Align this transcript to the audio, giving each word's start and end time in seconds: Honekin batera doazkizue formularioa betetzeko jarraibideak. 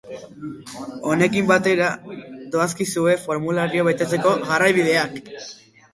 Honekin 1.09 1.51
batera 1.51 1.89
doazkizue 2.55 3.15
formularioa 3.27 3.87
betetzeko 3.89 4.37
jarraibideak. 4.53 5.19